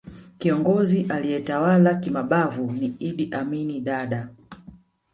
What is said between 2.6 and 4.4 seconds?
ni idd amin dada